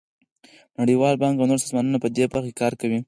نړیوال 0.79 1.15
بانک 1.21 1.35
او 1.39 1.47
نور 1.51 1.59
سازمانونه 1.65 1.97
په 2.03 2.09
دې 2.15 2.25
برخه 2.33 2.49
کې 2.51 2.59
کار 2.61 2.73
کوي. 2.81 2.97